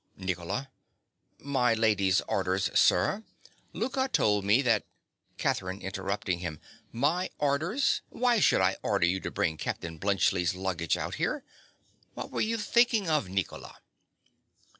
[0.17, 0.71] NICOLA.
[1.37, 3.23] My lady's orders, sir.
[3.71, 4.87] Louka told me that—
[5.37, 5.83] CATHERINE.
[5.83, 6.59] (interrupting him).
[6.91, 8.01] My orders!
[8.09, 11.43] Why should I order you to bring Captain Bluntschli's luggage out here?
[12.15, 13.77] What are you thinking of, Nicola?